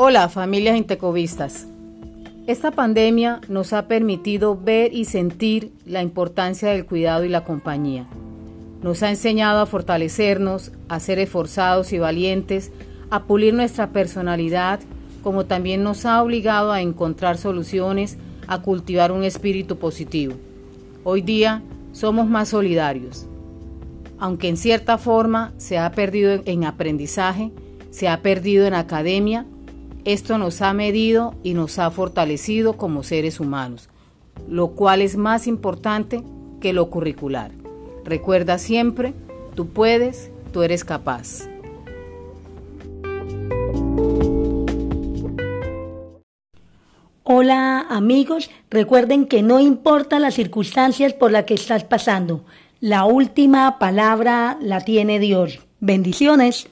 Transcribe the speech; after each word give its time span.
Hola 0.00 0.28
familias 0.28 0.76
intecovistas. 0.76 1.66
Esta 2.46 2.70
pandemia 2.70 3.40
nos 3.48 3.72
ha 3.72 3.88
permitido 3.88 4.56
ver 4.56 4.94
y 4.94 5.06
sentir 5.06 5.72
la 5.86 6.02
importancia 6.02 6.68
del 6.68 6.86
cuidado 6.86 7.24
y 7.24 7.28
la 7.28 7.42
compañía. 7.42 8.06
Nos 8.80 9.02
ha 9.02 9.10
enseñado 9.10 9.60
a 9.60 9.66
fortalecernos, 9.66 10.70
a 10.88 11.00
ser 11.00 11.18
esforzados 11.18 11.92
y 11.92 11.98
valientes, 11.98 12.70
a 13.10 13.24
pulir 13.24 13.54
nuestra 13.54 13.88
personalidad, 13.88 14.78
como 15.24 15.46
también 15.46 15.82
nos 15.82 16.06
ha 16.06 16.22
obligado 16.22 16.70
a 16.70 16.80
encontrar 16.80 17.36
soluciones, 17.36 18.18
a 18.46 18.62
cultivar 18.62 19.10
un 19.10 19.24
espíritu 19.24 19.78
positivo. 19.78 20.34
Hoy 21.02 21.22
día 21.22 21.60
somos 21.90 22.28
más 22.28 22.50
solidarios. 22.50 23.26
Aunque 24.20 24.48
en 24.48 24.58
cierta 24.58 24.96
forma 24.96 25.54
se 25.56 25.76
ha 25.76 25.90
perdido 25.90 26.40
en 26.44 26.62
aprendizaje, 26.62 27.50
se 27.90 28.06
ha 28.06 28.22
perdido 28.22 28.64
en 28.64 28.74
academia, 28.74 29.44
esto 30.08 30.38
nos 30.38 30.62
ha 30.62 30.72
medido 30.72 31.34
y 31.42 31.52
nos 31.52 31.78
ha 31.78 31.90
fortalecido 31.90 32.78
como 32.78 33.02
seres 33.02 33.40
humanos, 33.40 33.90
lo 34.48 34.68
cual 34.68 35.02
es 35.02 35.18
más 35.18 35.46
importante 35.46 36.22
que 36.62 36.72
lo 36.72 36.88
curricular. 36.88 37.50
Recuerda 38.06 38.56
siempre, 38.56 39.12
tú 39.54 39.68
puedes, 39.68 40.30
tú 40.50 40.62
eres 40.62 40.86
capaz. 40.86 41.46
Hola 47.22 47.80
amigos, 47.90 48.50
recuerden 48.70 49.26
que 49.26 49.42
no 49.42 49.60
importa 49.60 50.18
las 50.18 50.32
circunstancias 50.32 51.12
por 51.12 51.32
las 51.32 51.44
que 51.44 51.52
estás 51.52 51.84
pasando, 51.84 52.46
la 52.80 53.04
última 53.04 53.78
palabra 53.78 54.56
la 54.62 54.80
tiene 54.80 55.18
Dios. 55.18 55.60
Bendiciones. 55.80 56.66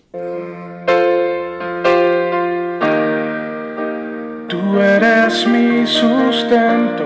Tú 4.57 4.81
eres 4.81 5.47
mi 5.47 5.87
sustento, 5.87 7.05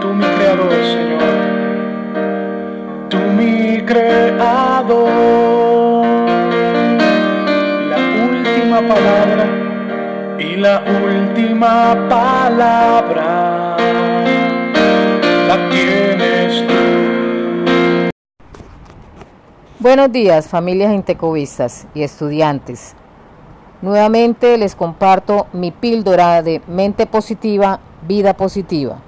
tú 0.00 0.08
mi 0.14 0.24
creador, 0.24 0.72
Señor, 0.72 1.34
tú 3.10 3.18
mi 3.36 3.82
creador. 3.84 5.04
La 7.90 7.98
última 8.24 8.78
palabra, 8.80 9.44
y 10.38 10.56
la 10.56 10.82
última 11.04 12.08
palabra, 12.08 13.76
la 15.48 15.68
tienes 15.70 16.66
tú. 16.66 18.10
Buenos 19.80 20.10
días, 20.10 20.48
familias 20.48 20.94
intecovistas 20.94 21.86
y 21.92 22.04
estudiantes. 22.04 22.96
Nuevamente 23.82 24.58
les 24.58 24.74
comparto 24.74 25.46
mi 25.54 25.70
píldora 25.70 26.42
de 26.42 26.60
mente 26.66 27.06
positiva, 27.06 27.80
vida 28.06 28.34
positiva. 28.34 28.98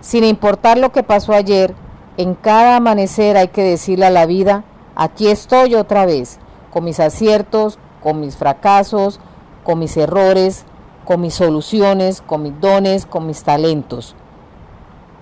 Sin 0.00 0.24
importar 0.24 0.78
lo 0.78 0.90
que 0.90 1.04
pasó 1.04 1.32
ayer, 1.32 1.74
en 2.16 2.34
cada 2.34 2.76
amanecer 2.76 3.36
hay 3.36 3.48
que 3.48 3.62
decirle 3.62 4.06
a 4.06 4.10
la 4.10 4.26
vida, 4.26 4.64
aquí 4.96 5.28
estoy 5.28 5.76
otra 5.76 6.06
vez, 6.06 6.40
con 6.70 6.84
mis 6.84 6.98
aciertos, 6.98 7.78
con 8.02 8.18
mis 8.20 8.36
fracasos, 8.36 9.20
con 9.62 9.78
mis 9.78 9.96
errores, 9.96 10.64
con 11.04 11.20
mis 11.20 11.34
soluciones, 11.34 12.20
con 12.20 12.42
mis 12.42 12.60
dones, 12.60 13.06
con 13.06 13.26
mis 13.26 13.44
talentos. 13.44 14.16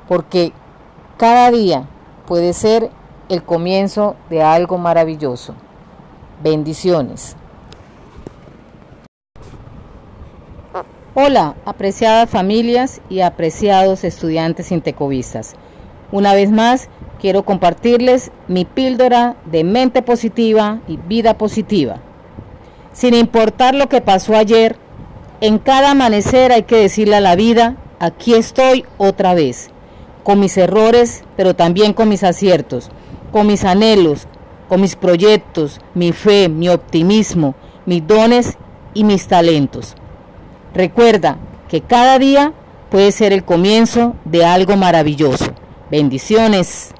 Porque 0.09 0.53
cada 1.19 1.51
día 1.51 1.89
puede 2.27 2.55
ser 2.55 2.91
el 3.29 3.43
comienzo 3.43 4.17
de 4.31 4.43
algo 4.43 4.79
maravilloso. 4.79 5.55
Bendiciones. 6.43 7.37
Hola, 11.19 11.55
apreciadas 11.65 12.29
familias 12.29 13.01
y 13.09 13.21
apreciados 13.21 14.05
estudiantes 14.05 14.71
intecovistas. 14.71 15.55
Una 16.13 16.35
vez 16.35 16.51
más, 16.51 16.91
quiero 17.19 17.43
compartirles 17.43 18.31
mi 18.49 18.67
píldora 18.67 19.35
de 19.47 19.65
mente 19.65 20.03
positiva 20.03 20.83
y 20.87 20.99
vida 20.99 21.39
positiva. 21.39 22.03
Sin 22.93 23.15
importar 23.15 23.75
lo 23.75 23.89
que 23.89 24.03
pasó 24.03 24.37
ayer, 24.37 24.77
en 25.41 25.57
cada 25.59 25.93
amanecer 25.93 26.53
hay 26.53 26.65
que 26.65 26.77
decirle 26.77 27.17
a 27.17 27.23
la 27.23 27.35
vida, 27.35 27.77
aquí 27.99 28.35
estoy 28.35 28.85
otra 28.99 29.33
vez, 29.33 29.71
con 30.23 30.39
mis 30.39 30.59
errores, 30.59 31.25
pero 31.35 31.57
también 31.57 31.95
con 31.95 32.11
mis 32.11 32.25
aciertos, 32.25 32.91
con 33.33 33.47
mis 33.47 33.65
anhelos, 33.65 34.29
con 34.69 34.83
mis 34.83 34.97
proyectos, 34.97 35.81
mi 35.95 36.13
fe, 36.13 36.51
mi 36.51 36.69
optimismo, 36.69 37.55
mis 37.87 38.07
dones 38.07 38.59
y 38.93 39.05
mis 39.05 39.27
talentos. 39.29 39.97
Recuerda 40.77 41.39
que 41.71 41.81
cada 41.81 42.19
día 42.19 42.53
puede 42.91 43.11
ser 43.11 43.33
el 43.33 43.47
comienzo 43.47 44.15
de 44.27 44.45
algo 44.45 44.77
maravilloso. 44.77 45.47
Bendiciones. 45.91 46.91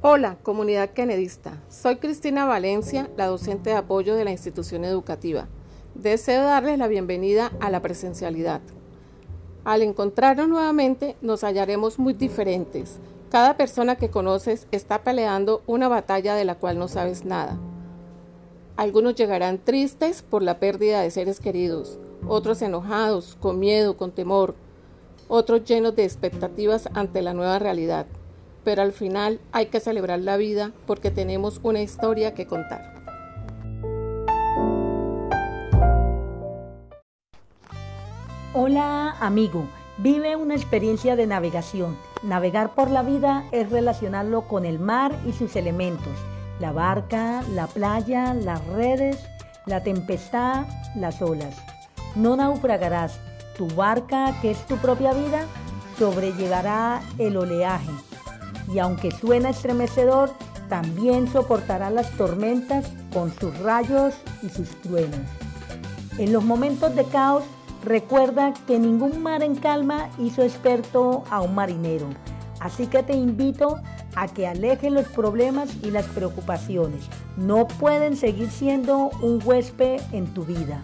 Hola, 0.00 0.38
comunidad 0.42 0.88
kennedista. 0.94 1.60
Soy 1.68 1.96
Cristina 1.96 2.46
Valencia, 2.46 3.10
la 3.18 3.26
docente 3.26 3.68
de 3.68 3.76
apoyo 3.76 4.14
de 4.14 4.24
la 4.24 4.30
institución 4.30 4.86
educativa. 4.86 5.48
Deseo 5.94 6.44
darles 6.44 6.78
la 6.78 6.88
bienvenida 6.88 7.52
a 7.60 7.68
la 7.68 7.82
presencialidad. 7.82 8.62
Al 9.64 9.82
encontrarnos 9.82 10.48
nuevamente, 10.48 11.14
nos 11.20 11.44
hallaremos 11.44 11.98
muy 11.98 12.14
diferentes, 12.14 12.98
cada 13.34 13.56
persona 13.56 13.96
que 13.96 14.10
conoces 14.10 14.68
está 14.70 15.02
peleando 15.02 15.64
una 15.66 15.88
batalla 15.88 16.36
de 16.36 16.44
la 16.44 16.54
cual 16.54 16.78
no 16.78 16.86
sabes 16.86 17.24
nada. 17.24 17.58
Algunos 18.76 19.16
llegarán 19.16 19.58
tristes 19.58 20.22
por 20.22 20.44
la 20.44 20.60
pérdida 20.60 21.00
de 21.00 21.10
seres 21.10 21.40
queridos, 21.40 21.98
otros 22.28 22.62
enojados, 22.62 23.36
con 23.40 23.58
miedo, 23.58 23.96
con 23.96 24.12
temor, 24.12 24.54
otros 25.26 25.64
llenos 25.64 25.96
de 25.96 26.04
expectativas 26.04 26.88
ante 26.94 27.22
la 27.22 27.34
nueva 27.34 27.58
realidad. 27.58 28.06
Pero 28.62 28.82
al 28.82 28.92
final 28.92 29.40
hay 29.50 29.66
que 29.66 29.80
celebrar 29.80 30.20
la 30.20 30.36
vida 30.36 30.70
porque 30.86 31.10
tenemos 31.10 31.58
una 31.64 31.80
historia 31.82 32.34
que 32.34 32.46
contar. 32.46 32.94
Hola 38.54 39.16
amigo, 39.18 39.66
vive 39.98 40.36
una 40.36 40.54
experiencia 40.54 41.16
de 41.16 41.26
navegación 41.26 41.96
Navegar 42.24 42.74
por 42.74 42.90
la 42.90 43.02
vida 43.02 43.44
es 43.52 43.68
relacionarlo 43.68 44.48
con 44.48 44.64
el 44.64 44.78
mar 44.78 45.14
y 45.26 45.32
sus 45.32 45.56
elementos, 45.56 46.14
la 46.58 46.72
barca, 46.72 47.42
la 47.50 47.66
playa, 47.66 48.32
las 48.32 48.66
redes, 48.68 49.18
la 49.66 49.82
tempestad, 49.82 50.64
las 50.96 51.20
olas. 51.20 51.54
No 52.16 52.34
naufragarás, 52.34 53.20
tu 53.58 53.68
barca, 53.68 54.34
que 54.40 54.52
es 54.52 54.66
tu 54.66 54.78
propia 54.78 55.12
vida, 55.12 55.44
sobrellevará 55.98 57.02
el 57.18 57.36
oleaje. 57.36 57.92
Y 58.72 58.78
aunque 58.78 59.10
suena 59.10 59.50
estremecedor, 59.50 60.30
también 60.70 61.30
soportará 61.30 61.90
las 61.90 62.10
tormentas 62.12 62.86
con 63.12 63.34
sus 63.34 63.54
rayos 63.58 64.14
y 64.42 64.48
sus 64.48 64.70
truenos. 64.80 65.20
En 66.16 66.32
los 66.32 66.42
momentos 66.42 66.94
de 66.96 67.04
caos, 67.04 67.44
Recuerda 67.84 68.54
que 68.66 68.78
ningún 68.78 69.22
mar 69.22 69.42
en 69.42 69.56
calma 69.56 70.08
hizo 70.18 70.42
experto 70.42 71.22
a 71.28 71.42
un 71.42 71.54
marinero, 71.54 72.08
así 72.58 72.86
que 72.86 73.02
te 73.02 73.12
invito 73.12 73.78
a 74.16 74.26
que 74.26 74.46
alejes 74.46 74.90
los 74.90 75.06
problemas 75.08 75.68
y 75.82 75.90
las 75.90 76.06
preocupaciones. 76.06 77.04
No 77.36 77.66
pueden 77.66 78.16
seguir 78.16 78.50
siendo 78.50 79.10
un 79.20 79.38
huésped 79.44 80.00
en 80.12 80.32
tu 80.32 80.44
vida. 80.46 80.80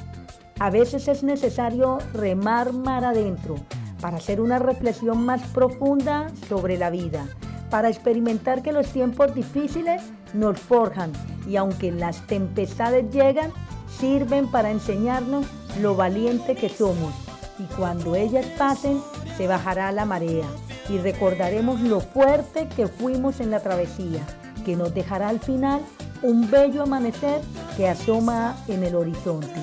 A 0.58 0.68
veces 0.68 1.08
es 1.08 1.22
necesario 1.22 2.00
remar 2.12 2.74
mar 2.74 3.02
adentro 3.06 3.54
para 4.02 4.18
hacer 4.18 4.38
una 4.38 4.58
reflexión 4.58 5.24
más 5.24 5.40
profunda 5.54 6.30
sobre 6.50 6.76
la 6.76 6.90
vida, 6.90 7.26
para 7.70 7.88
experimentar 7.88 8.60
que 8.60 8.72
los 8.72 8.88
tiempos 8.88 9.34
difíciles 9.34 10.02
nos 10.34 10.60
forjan 10.60 11.12
y 11.48 11.56
aunque 11.56 11.92
las 11.92 12.26
tempestades 12.26 13.10
llegan, 13.10 13.52
sirven 13.88 14.50
para 14.50 14.70
enseñarnos 14.70 15.46
lo 15.78 15.94
valiente 15.94 16.54
que 16.54 16.68
somos 16.68 17.14
y 17.58 17.64
cuando 17.74 18.14
ellas 18.14 18.46
pasen 18.58 19.00
se 19.36 19.46
bajará 19.46 19.92
la 19.92 20.04
marea 20.04 20.46
y 20.88 20.98
recordaremos 20.98 21.80
lo 21.80 22.00
fuerte 22.00 22.68
que 22.74 22.88
fuimos 22.88 23.40
en 23.40 23.50
la 23.50 23.60
travesía, 23.60 24.26
que 24.64 24.76
nos 24.76 24.92
dejará 24.94 25.28
al 25.28 25.40
final 25.40 25.80
un 26.22 26.50
bello 26.50 26.82
amanecer 26.82 27.40
que 27.76 27.88
asoma 27.88 28.56
en 28.68 28.82
el 28.82 28.94
horizonte. 28.94 29.54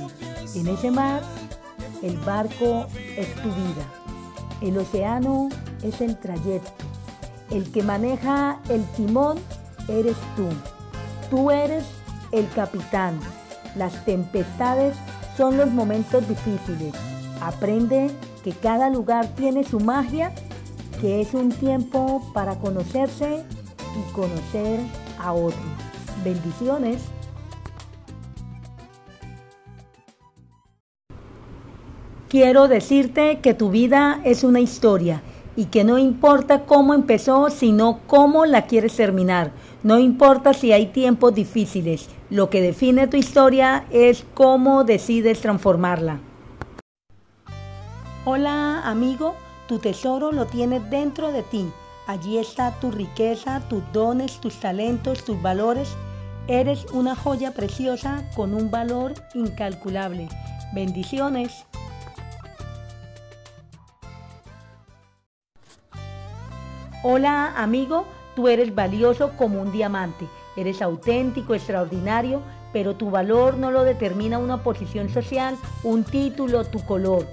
En 0.55 0.67
ese 0.67 0.89
mar, 0.89 1.21
el 2.01 2.17
barco 2.17 2.87
es 3.17 3.33
tu 3.35 3.49
vida, 3.49 3.85
el 4.61 4.77
océano 4.77 5.49
es 5.83 6.01
el 6.01 6.17
trayecto, 6.17 6.85
el 7.51 7.71
que 7.71 7.83
maneja 7.83 8.59
el 8.69 8.83
timón 8.91 9.37
eres 9.87 10.15
tú, 10.35 10.47
tú 11.29 11.51
eres 11.51 11.83
el 12.31 12.47
capitán, 12.49 13.19
las 13.75 14.05
tempestades 14.05 14.95
son 15.37 15.55
los 15.55 15.69
momentos 15.69 16.27
difíciles. 16.27 16.93
Aprende 17.41 18.09
que 18.43 18.51
cada 18.51 18.89
lugar 18.89 19.27
tiene 19.35 19.63
su 19.63 19.79
magia 19.79 20.33
que 20.99 21.21
es 21.21 21.35
un 21.35 21.51
tiempo 21.51 22.27
para 22.33 22.55
conocerse 22.55 23.45
y 23.95 24.13
conocer 24.13 24.79
a 25.19 25.31
otros. 25.31 25.61
Bendiciones. 26.23 27.03
Quiero 32.29 32.67
decirte 32.67 33.39
que 33.39 33.53
tu 33.53 33.69
vida 33.69 34.19
es 34.25 34.43
una 34.43 34.59
historia 34.59 35.21
y 35.57 35.65
que 35.65 35.83
no 35.83 35.97
importa 35.97 36.65
cómo 36.65 36.93
empezó, 36.93 37.49
sino 37.49 37.99
cómo 38.07 38.45
la 38.45 38.67
quieres 38.67 38.95
terminar. 38.95 39.51
No 39.83 39.99
importa 39.99 40.53
si 40.53 40.71
hay 40.71 40.85
tiempos 40.85 41.33
difíciles, 41.33 42.09
lo 42.29 42.49
que 42.49 42.61
define 42.61 43.07
tu 43.07 43.17
historia 43.17 43.85
es 43.89 44.23
cómo 44.35 44.85
decides 44.85 45.41
transformarla. 45.41 46.19
Hola 48.23 48.81
amigo, 48.85 49.35
tu 49.67 49.79
tesoro 49.79 50.31
lo 50.31 50.45
tienes 50.45 50.87
dentro 50.89 51.31
de 51.31 51.43
ti. 51.43 51.69
Allí 52.05 52.37
está 52.37 52.71
tu 52.79 52.91
riqueza, 52.91 53.61
tus 53.67 53.81
dones, 53.91 54.39
tus 54.39 54.59
talentos, 54.59 55.25
tus 55.25 55.41
valores. 55.41 55.89
Eres 56.47 56.85
una 56.93 57.15
joya 57.15 57.53
preciosa 57.53 58.23
con 58.35 58.53
un 58.53 58.69
valor 58.69 59.13
incalculable. 59.33 60.29
Bendiciones. 60.73 61.66
Hola 67.09 67.53
amigo, 67.55 68.05
tú 68.35 68.49
eres 68.49 68.75
valioso 68.75 69.31
como 69.37 69.61
un 69.61 69.71
diamante. 69.71 70.27
Eres 70.57 70.81
auténtico, 70.81 71.55
extraordinario, 71.55 72.41
pero 72.73 72.97
tu 72.97 73.09
valor 73.09 73.55
no 73.55 73.71
lo 73.71 73.85
determina 73.85 74.39
una 74.39 74.61
posición 74.61 75.07
social, 75.07 75.55
un 75.83 76.03
título, 76.03 76.65
tu 76.65 76.83
color. 76.83 77.25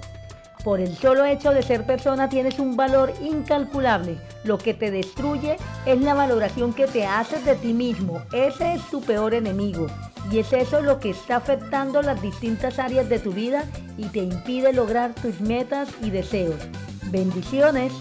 Por 0.63 0.79
el 0.79 0.95
solo 0.95 1.25
hecho 1.25 1.51
de 1.51 1.61
ser 1.61 1.85
persona 1.85 2.29
tienes 2.29 2.57
un 2.57 2.77
valor 2.77 3.11
incalculable. 3.21 4.17
Lo 4.45 4.57
que 4.57 4.73
te 4.73 4.91
destruye 4.91 5.57
es 5.85 5.99
la 5.99 6.13
valoración 6.13 6.71
que 6.71 6.87
te 6.87 7.05
haces 7.05 7.43
de 7.43 7.55
ti 7.55 7.73
mismo. 7.73 8.21
Ese 8.31 8.75
es 8.75 8.89
tu 8.89 9.01
peor 9.01 9.33
enemigo. 9.33 9.87
Y 10.31 10.39
es 10.39 10.53
eso 10.53 10.79
lo 10.79 11.01
que 11.01 11.09
está 11.09 11.35
afectando 11.35 12.01
las 12.01 12.21
distintas 12.21 12.79
áreas 12.79 13.09
de 13.09 13.19
tu 13.19 13.33
vida 13.33 13.65
y 13.97 14.05
te 14.05 14.19
impide 14.19 14.71
lograr 14.71 15.13
tus 15.15 15.41
metas 15.41 15.89
y 16.01 16.11
deseos. 16.11 16.61
Bendiciones. 17.11 17.91